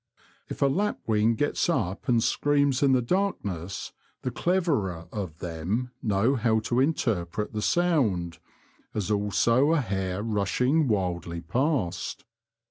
If 0.49 0.63
a 0.63 0.65
lapwing 0.65 1.35
gets 1.35 1.69
up 1.69 2.09
and 2.09 2.23
screams 2.23 2.81
in 2.81 2.93
the 2.93 3.03
darkness 3.03 3.93
the 4.23 4.31
cleverer 4.31 5.07
of 5.11 5.37
them 5.37 5.91
know 6.01 6.33
how 6.33 6.57
to 6.61 6.79
interpret 6.79 7.53
the 7.53 7.61
sound, 7.61 8.39
as 8.95 9.11
also 9.11 9.73
a 9.73 9.79
hare 9.81 10.23
rushing 10.23 10.87
wildly 10.87 11.41
past. 11.41 12.25